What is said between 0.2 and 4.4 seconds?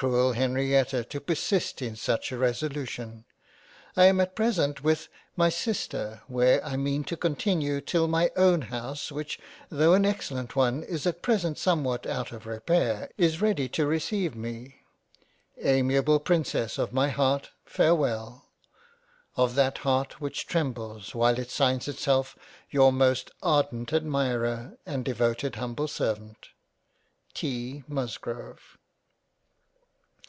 Henrietta to persist in such a resolution! I am at